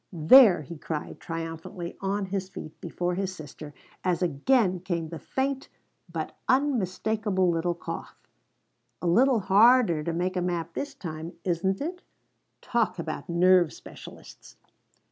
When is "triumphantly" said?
1.19-1.95